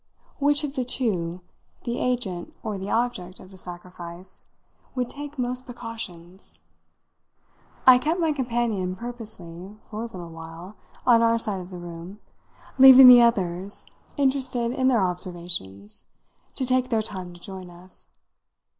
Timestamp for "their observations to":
14.87-16.65